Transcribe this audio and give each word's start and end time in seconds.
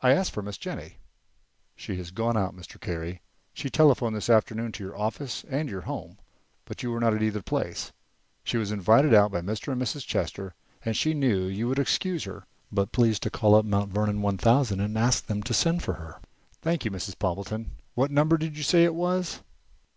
"I 0.00 0.12
asked 0.12 0.30
for 0.30 0.42
Miss 0.44 0.58
Jennie." 0.58 0.98
"She 1.74 1.96
has 1.96 2.12
gone 2.12 2.36
out, 2.36 2.54
Mr. 2.54 2.80
Carey. 2.80 3.20
She 3.52 3.68
telephoned 3.68 4.14
this 4.14 4.30
afternoon 4.30 4.70
to 4.70 4.84
your 4.84 4.96
office 4.96 5.44
and 5.50 5.68
your 5.68 5.80
home, 5.80 6.18
but 6.66 6.84
you 6.84 6.92
were 6.92 7.00
not 7.00 7.14
at 7.14 7.20
either 7.24 7.42
place. 7.42 7.90
She 8.44 8.58
was 8.58 8.70
invited 8.70 9.12
out 9.12 9.32
by 9.32 9.40
Mr. 9.40 9.72
and 9.72 9.82
Mrs. 9.82 10.06
Chester, 10.06 10.54
and 10.84 10.94
said 10.94 11.00
she 11.00 11.14
knew 11.14 11.46
you 11.46 11.66
would 11.66 11.80
excuse 11.80 12.22
her, 12.22 12.46
but 12.70 12.92
please 12.92 13.18
to 13.18 13.28
call 13.28 13.56
up 13.56 13.64
Mount 13.66 13.90
Vernon 13.90 14.22
one 14.22 14.38
thousand 14.38 14.78
and 14.78 14.96
ask 14.96 15.26
them 15.26 15.42
to 15.42 15.52
send 15.52 15.82
for 15.82 15.94
her." 15.94 16.20
"Thank 16.62 16.84
you, 16.84 16.92
Mrs. 16.92 17.18
Poppleton. 17.18 17.72
What 17.96 18.12
number 18.12 18.36
did 18.38 18.56
you 18.56 18.62
say 18.62 18.84
it 18.84 18.94
was?" 18.94 19.40